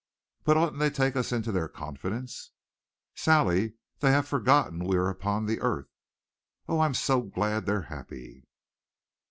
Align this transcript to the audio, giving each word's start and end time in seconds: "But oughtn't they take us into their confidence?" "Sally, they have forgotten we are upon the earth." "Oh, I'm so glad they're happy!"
"But 0.45 0.57
oughtn't 0.57 0.79
they 0.79 0.89
take 0.89 1.15
us 1.15 1.31
into 1.31 1.51
their 1.51 1.67
confidence?" 1.67 2.49
"Sally, 3.13 3.75
they 3.99 4.09
have 4.09 4.27
forgotten 4.27 4.83
we 4.83 4.97
are 4.97 5.09
upon 5.09 5.45
the 5.45 5.61
earth." 5.61 5.91
"Oh, 6.67 6.79
I'm 6.79 6.95
so 6.95 7.21
glad 7.21 7.67
they're 7.67 7.83
happy!" 7.83 8.47